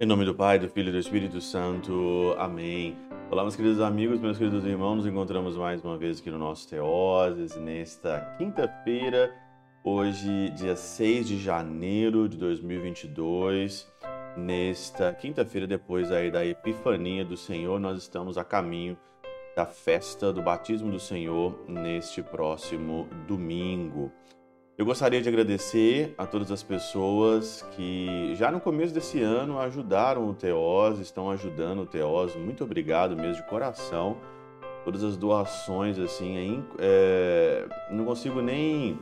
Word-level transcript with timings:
Em 0.00 0.06
nome 0.06 0.24
do 0.24 0.32
Pai, 0.32 0.60
do 0.60 0.68
Filho 0.68 0.90
e 0.90 0.92
do 0.92 0.98
Espírito 0.98 1.40
Santo. 1.40 2.34
Amém. 2.38 2.96
Olá, 3.30 3.42
meus 3.42 3.56
queridos 3.56 3.80
amigos, 3.80 4.20
meus 4.20 4.38
queridos 4.38 4.64
irmãos. 4.64 4.94
Nos 4.94 5.06
encontramos 5.06 5.56
mais 5.56 5.84
uma 5.84 5.98
vez 5.98 6.20
aqui 6.20 6.30
no 6.30 6.38
nosso 6.38 6.68
Teoses, 6.68 7.56
nesta 7.56 8.20
quinta-feira, 8.38 9.34
hoje, 9.82 10.50
dia 10.50 10.76
6 10.76 11.26
de 11.26 11.36
janeiro 11.36 12.28
de 12.28 12.36
2022. 12.38 13.86
Nesta 14.36 15.12
quinta-feira, 15.12 15.66
depois 15.66 16.12
aí 16.12 16.30
da 16.30 16.46
Epifania 16.46 17.24
do 17.24 17.36
Senhor, 17.36 17.80
nós 17.80 17.98
estamos 17.98 18.38
a 18.38 18.44
caminho 18.44 18.96
da 19.58 19.66
festa 19.66 20.32
do 20.32 20.40
batismo 20.40 20.88
do 20.88 21.00
Senhor 21.00 21.52
neste 21.66 22.22
próximo 22.22 23.08
domingo. 23.26 24.12
Eu 24.78 24.86
gostaria 24.86 25.20
de 25.20 25.28
agradecer 25.28 26.14
a 26.16 26.24
todas 26.24 26.52
as 26.52 26.62
pessoas 26.62 27.62
que 27.72 28.36
já 28.36 28.52
no 28.52 28.60
começo 28.60 28.94
desse 28.94 29.20
ano 29.20 29.58
ajudaram 29.58 30.28
o 30.28 30.32
Teós, 30.32 31.00
estão 31.00 31.28
ajudando 31.28 31.80
o 31.80 31.86
Teós. 31.86 32.36
Muito 32.36 32.62
obrigado 32.62 33.16
mesmo 33.16 33.42
de 33.42 33.48
coração. 33.48 34.18
Todas 34.84 35.02
as 35.02 35.16
doações, 35.16 35.98
assim, 35.98 36.64
é, 36.78 37.66
não 37.90 38.04
consigo 38.04 38.40
nem 38.40 38.96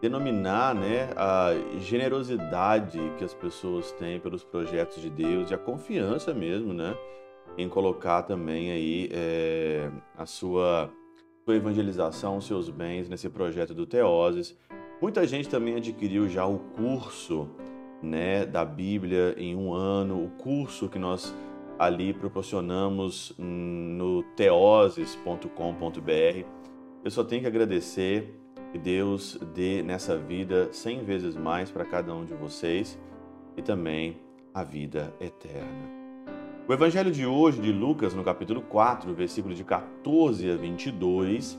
denominar 0.00 0.74
né, 0.74 1.10
a 1.14 1.50
generosidade 1.78 2.98
que 3.18 3.24
as 3.24 3.34
pessoas 3.34 3.92
têm 3.92 4.18
pelos 4.18 4.42
projetos 4.42 5.02
de 5.02 5.10
Deus 5.10 5.50
e 5.50 5.54
a 5.54 5.58
confiança 5.58 6.32
mesmo, 6.32 6.72
né, 6.72 6.96
em 7.56 7.68
colocar 7.68 8.22
também 8.22 8.70
aí 8.70 9.08
é, 9.12 9.90
a 10.16 10.26
sua, 10.26 10.90
sua 11.44 11.56
evangelização, 11.56 12.36
os 12.36 12.46
seus 12.46 12.68
bens 12.70 13.08
nesse 13.08 13.28
projeto 13.28 13.74
do 13.74 13.86
Teoses. 13.86 14.56
Muita 15.00 15.26
gente 15.26 15.48
também 15.48 15.76
adquiriu 15.76 16.28
já 16.28 16.46
o 16.46 16.58
curso 16.58 17.48
né, 18.02 18.44
da 18.44 18.64
Bíblia 18.64 19.34
em 19.36 19.54
um 19.54 19.72
ano, 19.72 20.24
o 20.24 20.30
curso 20.30 20.88
que 20.88 20.98
nós 20.98 21.34
ali 21.78 22.12
proporcionamos 22.12 23.34
no 23.38 24.22
teoses.com.br. 24.36 25.48
Eu 27.04 27.10
só 27.10 27.24
tenho 27.24 27.42
que 27.42 27.48
agradecer 27.48 28.34
que 28.72 28.78
Deus 28.78 29.38
dê 29.54 29.82
nessa 29.82 30.16
vida 30.16 30.68
cem 30.72 31.04
vezes 31.04 31.36
mais 31.36 31.70
para 31.70 31.84
cada 31.84 32.14
um 32.14 32.24
de 32.24 32.34
vocês 32.34 32.98
e 33.56 33.62
também 33.62 34.16
a 34.52 34.64
vida 34.64 35.14
eterna. 35.20 36.03
O 36.66 36.72
evangelho 36.72 37.12
de 37.12 37.26
hoje, 37.26 37.60
de 37.60 37.70
Lucas, 37.70 38.14
no 38.14 38.24
capítulo 38.24 38.62
4, 38.62 39.12
versículo 39.12 39.54
de 39.54 39.62
14 39.62 40.50
a 40.50 40.56
22, 40.56 41.58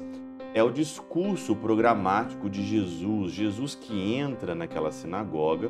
é 0.52 0.64
o 0.64 0.72
discurso 0.72 1.56
programático 1.56 2.50
de 2.50 2.66
Jesus, 2.66 3.31
Jesus 3.31 3.75
que 3.75 4.16
entra 4.16 4.56
naquela 4.56 4.92
sinagoga 4.92 5.70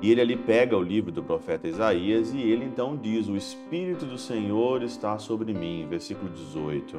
e 0.00 0.10
ele 0.10 0.22
ali 0.22 0.34
pega 0.34 0.74
o 0.78 0.82
livro 0.82 1.12
do 1.12 1.22
profeta 1.22 1.68
Isaías 1.68 2.32
e 2.32 2.40
ele 2.40 2.64
então 2.64 2.96
diz: 2.96 3.28
O 3.28 3.36
Espírito 3.36 4.06
do 4.06 4.16
Senhor 4.16 4.82
está 4.82 5.18
sobre 5.18 5.52
mim, 5.52 5.86
versículo 5.86 6.30
18. 6.30 6.96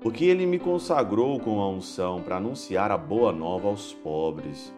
Porque 0.00 0.24
ele 0.24 0.46
me 0.46 0.58
consagrou 0.58 1.38
com 1.38 1.60
a 1.60 1.68
unção 1.68 2.22
para 2.22 2.38
anunciar 2.38 2.90
a 2.90 2.96
boa 2.96 3.30
nova 3.30 3.68
aos 3.68 3.92
pobres. 3.92 4.74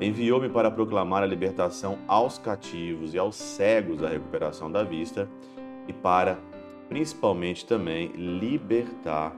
Enviou-me 0.00 0.48
para 0.48 0.70
proclamar 0.70 1.24
a 1.24 1.26
libertação 1.26 1.98
aos 2.06 2.38
cativos 2.38 3.14
e 3.14 3.18
aos 3.18 3.34
cegos 3.34 4.02
a 4.02 4.08
recuperação 4.08 4.70
da 4.70 4.84
vista 4.84 5.28
e 5.88 5.92
para, 5.92 6.38
principalmente 6.88 7.66
também, 7.66 8.08
libertar 8.12 9.34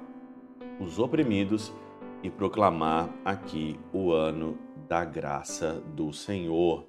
os 0.78 0.98
oprimidos 0.98 1.72
e 2.22 2.28
proclamar 2.28 3.08
aqui 3.24 3.80
o 3.92 4.12
ano 4.12 4.58
da 4.86 5.02
graça 5.02 5.82
do 5.94 6.12
Senhor. 6.12 6.86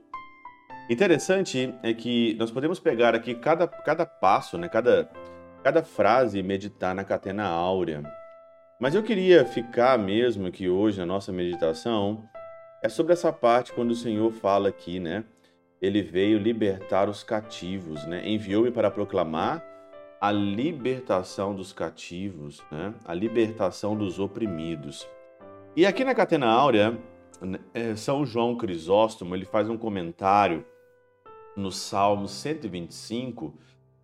Interessante 0.89 1.73
é 1.81 1.93
que 1.93 2.35
nós 2.37 2.51
podemos 2.51 2.77
pegar 2.77 3.15
aqui 3.15 3.33
cada, 3.35 3.67
cada 3.67 4.05
passo, 4.05 4.57
né, 4.57 4.67
cada, 4.67 5.09
cada 5.63 5.81
frase 5.81 6.39
e 6.39 6.43
meditar 6.43 6.93
na 6.93 7.05
catena 7.05 7.45
áurea. 7.45 8.03
Mas 8.77 8.95
eu 8.95 9.03
queria 9.03 9.45
ficar 9.45 9.97
mesmo 9.97 10.47
aqui 10.47 10.67
hoje 10.67 10.99
na 10.99 11.05
nossa 11.05 11.31
meditação 11.31 12.27
é 12.81 12.89
sobre 12.89 13.13
essa 13.13 13.31
parte 13.31 13.73
quando 13.73 13.91
o 13.91 13.95
Senhor 13.95 14.31
fala 14.31 14.69
aqui, 14.69 14.99
né? 14.99 15.23
Ele 15.81 16.01
veio 16.01 16.37
libertar 16.37 17.09
os 17.09 17.23
cativos, 17.23 18.05
né? 18.05 18.27
Enviou-me 18.27 18.71
para 18.71 18.91
proclamar 18.91 19.63
a 20.21 20.31
libertação 20.31 21.55
dos 21.55 21.73
cativos, 21.73 22.63
né? 22.71 22.93
a 23.05 23.13
libertação 23.13 23.97
dos 23.97 24.19
oprimidos. 24.19 25.07
E 25.75 25.83
aqui 25.83 26.05
na 26.05 26.13
Catena 26.13 26.45
Áurea, 26.45 26.95
né, 27.41 27.59
é, 27.73 27.95
São 27.95 28.23
João 28.23 28.55
Crisóstomo 28.55 29.33
ele 29.33 29.45
faz 29.45 29.67
um 29.67 29.77
comentário 29.77 30.63
no 31.55 31.71
Salmo 31.71 32.27
125 32.27 33.57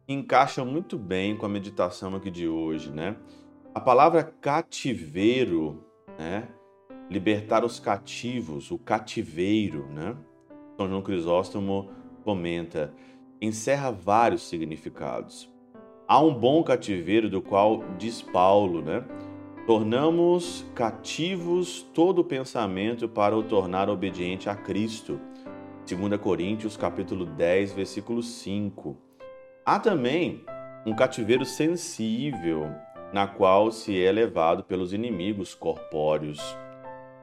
que 0.07 0.13
encaixa 0.13 0.65
muito 0.65 0.97
bem 0.97 1.37
com 1.37 1.45
a 1.45 1.49
meditação 1.49 2.15
aqui 2.15 2.31
de 2.31 2.47
hoje, 2.47 2.89
né? 2.89 3.15
A 3.75 3.79
palavra 3.79 4.23
cativeiro, 4.23 5.85
né? 6.17 6.47
Libertar 7.09 7.63
os 7.63 7.79
cativos, 7.79 8.69
o 8.69 8.77
cativeiro, 8.77 9.87
né? 9.87 10.15
São 10.75 10.89
João 10.89 11.01
Crisóstomo 11.01 11.89
comenta, 12.23 12.93
encerra 13.41 13.91
vários 13.91 14.47
significados. 14.47 15.49
Há 16.07 16.19
um 16.19 16.33
bom 16.33 16.61
cativeiro 16.63 17.29
do 17.29 17.41
qual 17.41 17.83
diz 17.97 18.21
Paulo, 18.21 18.81
né? 18.81 19.05
Tornamos 19.65 20.65
cativos 20.75 21.81
todo 21.93 22.23
pensamento 22.23 23.07
para 23.07 23.35
o 23.37 23.43
tornar 23.43 23.89
obediente 23.89 24.49
a 24.49 24.55
Cristo. 24.55 25.19
2 25.85 26.19
Coríntios 26.19 26.75
capítulo 26.75 27.25
10, 27.25 27.73
versículo 27.73 28.21
5. 28.21 28.97
Há 29.65 29.79
também 29.79 30.43
um 30.85 30.95
cativeiro 30.95 31.43
sensível, 31.45 32.69
na 33.13 33.27
qual 33.27 33.71
se 33.71 34.01
é 34.01 34.11
levado 34.11 34.63
pelos 34.63 34.93
inimigos 34.93 35.53
corpóreos. 35.53 36.39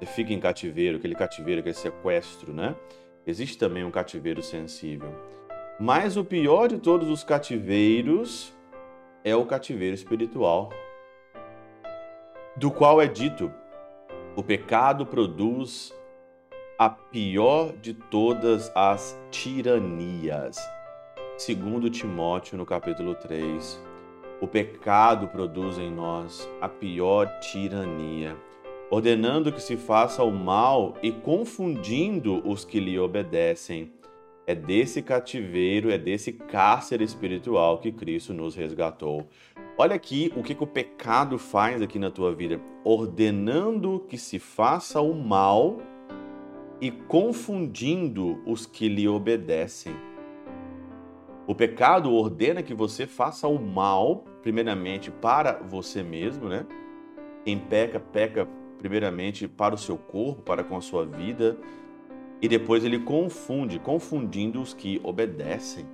Fica 0.07 0.33
em 0.33 0.41
cativeiro, 0.41 0.99
aquele 0.99 1.15
cativeiro, 1.15 1.61
aquele 1.61 1.75
sequestro, 1.75 2.53
né? 2.53 2.75
Existe 3.27 3.57
também 3.57 3.85
um 3.85 3.91
cativeiro 3.91 4.43
sensível. 4.43 5.15
Mas 5.81 6.17
o 6.17 6.25
pior 6.25 6.69
de 6.69 6.79
todos 6.79 7.09
os 7.09 7.25
cativeiros 7.25 8.55
é 9.25 9.35
o 9.35 9.47
cativeiro 9.47 9.95
espiritual, 9.95 10.71
do 12.57 12.71
qual 12.71 13.01
é 13.01 13.07
dito: 13.07 13.51
o 14.37 14.43
pecado 14.43 15.07
produz 15.07 15.93
a 16.79 16.91
pior 16.91 17.73
de 17.73 17.95
todas 17.95 18.71
as 18.75 19.19
tiranias. 19.31 20.59
Segundo 21.37 21.91
Timóteo 21.91 22.59
no 22.59 22.67
capítulo 22.67 23.15
3, 23.15 23.81
o 24.41 24.47
pecado 24.47 25.29
produz 25.29 25.79
em 25.79 25.91
nós 25.91 26.49
a 26.61 26.69
pior 26.69 27.41
tirania, 27.41 28.37
ordenando 28.91 29.53
que 29.53 29.63
se 29.63 29.77
faça 29.77 30.23
o 30.23 30.31
mal 30.31 30.97
e 31.03 31.11
confundindo 31.11 32.47
os 32.49 32.65
que 32.65 32.79
lhe 32.79 32.99
obedecem 32.99 33.93
é 34.47 34.55
desse 34.55 35.01
cativeiro, 35.01 35.91
é 35.91 35.97
desse 35.97 36.33
cárcere 36.33 37.03
espiritual 37.03 37.79
que 37.79 37.91
Cristo 37.91 38.35
nos 38.35 38.55
resgatou. 38.55 39.27
Olha 39.79 39.97
aqui 39.97 40.33
o 40.37 40.43
que, 40.43 40.55
que 40.55 40.63
o 40.63 40.67
pecado 40.67 41.39
faz 41.39 41.81
aqui 41.81 41.99
na 41.99 42.11
tua 42.11 42.35
vida, 42.35 42.61
ordenando 42.85 44.05
que 44.09 44.19
se 44.19 44.39
faça 44.39 45.01
o 45.01 45.15
mal 45.15 45.79
e 46.81 46.91
confundindo 46.91 48.43
os 48.47 48.67
que 48.67 48.89
lhe 48.89 49.09
obedecem. 49.09 49.95
O 51.47 51.55
pecado 51.55 52.13
ordena 52.13 52.63
que 52.63 52.75
você 52.75 53.07
faça 53.07 53.49
o 53.49 53.59
mal, 53.59 54.25
primeiramente 54.43 55.11
para 55.11 55.55
você 55.63 56.03
mesmo, 56.03 56.49
né? 56.49 56.67
Quem 57.45 57.59
peca, 57.59 57.99
peca 57.99 58.49
primeiramente 58.85 59.49
para 59.49 59.75
o 59.75 59.79
seu 59.79 59.97
corpo, 59.97 60.43
para 60.43 60.63
com 60.63 60.77
a 60.77 60.81
sua 60.83 61.07
vida, 61.07 61.57
e 62.43 62.47
depois 62.47 62.85
ele 62.85 62.99
confunde, 62.99 63.79
confundindo 63.79 64.61
os 64.61 64.75
que 64.75 65.01
obedecem. 65.03 65.87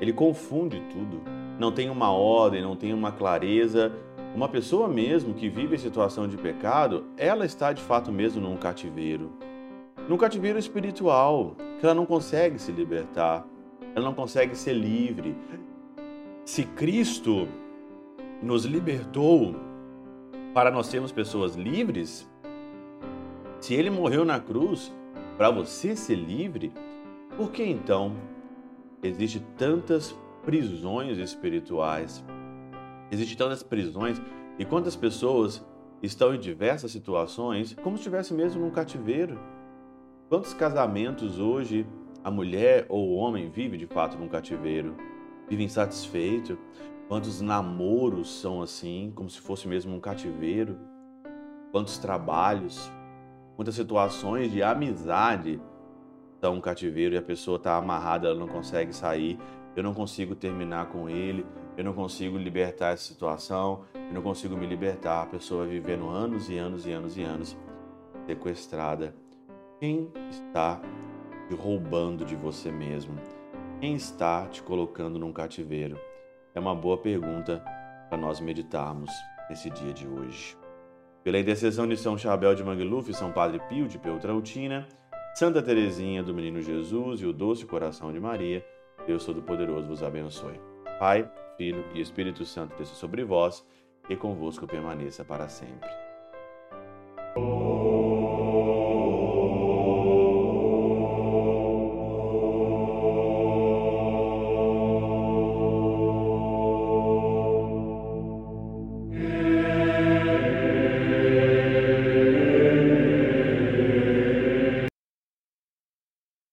Ele 0.00 0.12
confunde 0.12 0.82
tudo. 0.90 1.22
Não 1.60 1.70
tem 1.70 1.88
uma 1.88 2.10
ordem, 2.10 2.60
não 2.60 2.74
tem 2.74 2.92
uma 2.92 3.12
clareza. 3.12 3.92
Uma 4.34 4.48
pessoa 4.48 4.88
mesmo 4.88 5.32
que 5.32 5.48
vive 5.48 5.76
em 5.76 5.78
situação 5.78 6.26
de 6.26 6.36
pecado, 6.36 7.04
ela 7.16 7.46
está 7.46 7.72
de 7.72 7.80
fato 7.80 8.10
mesmo 8.10 8.40
num 8.40 8.56
cativeiro. 8.56 9.30
Num 10.08 10.16
cativeiro 10.16 10.58
espiritual, 10.58 11.54
que 11.78 11.86
ela 11.86 11.94
não 11.94 12.04
consegue 12.04 12.58
se 12.58 12.72
libertar, 12.72 13.46
ela 13.94 14.06
não 14.06 14.12
consegue 14.12 14.56
ser 14.56 14.72
livre. 14.72 15.36
Se 16.44 16.64
Cristo 16.64 17.46
nos 18.42 18.64
libertou 18.64 19.54
para 20.56 20.70
nós 20.70 20.86
sermos 20.86 21.12
pessoas 21.12 21.54
livres, 21.54 22.26
se 23.60 23.74
ele 23.74 23.90
morreu 23.90 24.24
na 24.24 24.40
cruz, 24.40 24.90
para 25.36 25.50
você 25.50 25.94
ser 25.94 26.14
livre, 26.14 26.72
por 27.36 27.52
que 27.52 27.62
então 27.62 28.16
existe 29.02 29.38
tantas 29.58 30.18
prisões 30.46 31.18
espirituais? 31.18 32.24
Existem 33.10 33.36
tantas 33.36 33.62
prisões 33.62 34.18
e 34.58 34.64
quantas 34.64 34.96
pessoas 34.96 35.62
estão 36.02 36.34
em 36.34 36.40
diversas 36.40 36.90
situações 36.90 37.76
como 37.82 37.98
se 37.98 38.04
estivesse 38.04 38.32
mesmo 38.32 38.62
num 38.62 38.70
cativeiro. 38.70 39.38
Quantos 40.30 40.54
casamentos 40.54 41.38
hoje 41.38 41.86
a 42.24 42.30
mulher 42.30 42.86
ou 42.88 43.10
o 43.10 43.16
homem 43.16 43.50
vive 43.50 43.76
de 43.76 43.86
fato 43.86 44.16
num 44.16 44.26
cativeiro? 44.26 44.96
Vive 45.48 45.64
insatisfeito? 45.64 46.58
Quantos 47.08 47.40
namoros 47.40 48.40
são 48.40 48.60
assim, 48.60 49.12
como 49.14 49.30
se 49.30 49.40
fosse 49.40 49.68
mesmo 49.68 49.94
um 49.94 50.00
cativeiro? 50.00 50.76
Quantos 51.70 51.98
trabalhos, 51.98 52.90
quantas 53.54 53.76
situações 53.76 54.50
de 54.50 54.62
amizade 54.62 55.60
são 56.40 56.54
um 56.54 56.60
cativeiro 56.60 57.14
e 57.14 57.18
a 57.18 57.22
pessoa 57.22 57.58
está 57.58 57.76
amarrada, 57.76 58.28
ela 58.28 58.38
não 58.38 58.48
consegue 58.48 58.92
sair, 58.92 59.38
eu 59.76 59.82
não 59.82 59.94
consigo 59.94 60.34
terminar 60.34 60.86
com 60.86 61.08
ele, 61.08 61.46
eu 61.76 61.84
não 61.84 61.92
consigo 61.92 62.36
libertar 62.36 62.94
essa 62.94 63.04
situação, 63.04 63.84
eu 63.94 64.14
não 64.14 64.22
consigo 64.22 64.56
me 64.56 64.66
libertar, 64.66 65.22
a 65.22 65.26
pessoa 65.26 65.66
vivendo 65.66 66.08
anos 66.08 66.48
e 66.48 66.56
anos 66.56 66.86
e 66.86 66.92
anos 66.92 67.16
e 67.16 67.22
anos 67.22 67.56
sequestrada. 68.26 69.14
Quem 69.78 70.10
está 70.28 70.80
te 71.48 71.54
roubando 71.54 72.24
de 72.24 72.34
você 72.34 72.72
mesmo? 72.72 73.14
Quem 73.78 73.94
está 73.94 74.46
te 74.46 74.62
colocando 74.62 75.18
num 75.18 75.34
cativeiro? 75.34 76.00
É 76.54 76.60
uma 76.60 76.74
boa 76.74 76.96
pergunta 76.96 77.62
para 78.08 78.16
nós 78.16 78.40
meditarmos 78.40 79.10
nesse 79.50 79.68
dia 79.68 79.92
de 79.92 80.08
hoje. 80.08 80.56
Pela 81.22 81.38
intercessão 81.38 81.86
de 81.86 81.94
São 81.94 82.16
Chabel 82.16 82.54
de 82.54 82.64
Mangluf, 82.64 83.12
São 83.12 83.30
Padre 83.30 83.60
Pio 83.68 83.86
de 83.86 83.98
Peltrautina, 83.98 84.88
Santa 85.34 85.62
Teresinha 85.62 86.22
do 86.22 86.32
Menino 86.32 86.62
Jesus 86.62 87.20
e 87.20 87.26
o 87.26 87.34
Doce 87.34 87.66
Coração 87.66 88.10
de 88.10 88.18
Maria, 88.18 88.64
Deus 89.06 89.26
Todo-Poderoso 89.26 89.86
vos 89.86 90.02
abençoe. 90.02 90.58
Pai, 90.98 91.30
Filho 91.58 91.84
e 91.94 92.00
Espírito 92.00 92.46
Santo 92.46 92.74
desça 92.78 92.94
sobre 92.94 93.24
vós 93.24 93.62
e 94.08 94.16
convosco 94.16 94.66
permaneça 94.66 95.22
para 95.22 95.48
sempre. 95.48 95.90